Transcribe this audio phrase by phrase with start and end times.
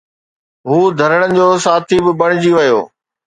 [0.69, 2.79] هو ڌرڻن جو ساٿي به بڻجي ويو.